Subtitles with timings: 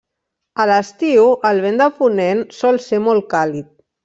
[0.61, 3.71] A l'estiu, el vent de ponent sol ser molt càlid.